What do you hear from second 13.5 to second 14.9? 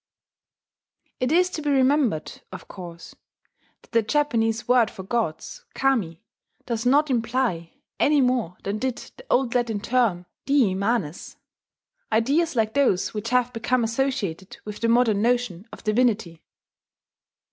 become associated with the